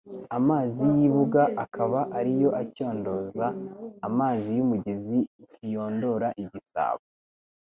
[0.37, 3.45] amazi y’ibuga akaba ariyo acyondoza,
[4.07, 5.17] amazi y’umugezi
[5.49, 7.03] ntiyondora igisabo